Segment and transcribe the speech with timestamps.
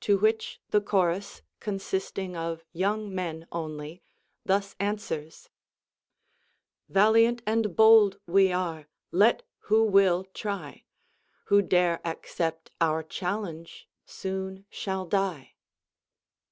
[0.00, 4.02] To which the chorus, consisting of young men only,
[4.44, 5.48] thus answers:—
[6.88, 10.86] Valiant and bold we are, let who will try:
[11.44, 15.54] Who dare accept our challenge soon shall die.